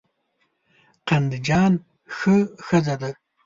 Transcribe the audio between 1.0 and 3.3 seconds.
قندجان ښه ښځه ده.